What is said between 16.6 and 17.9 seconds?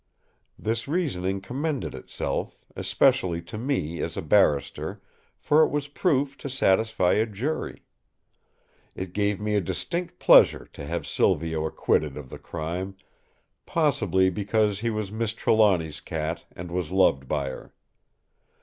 was loved by her.